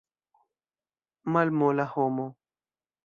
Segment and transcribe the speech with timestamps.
[1.33, 2.25] Malmola homo.